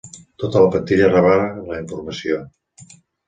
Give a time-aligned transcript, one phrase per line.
[0.43, 1.35] Tota la plantilla rebrà
[1.67, 2.39] la informació.